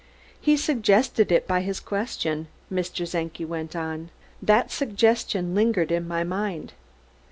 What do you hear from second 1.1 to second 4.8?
it by his question," Mr. Czenki went on. "That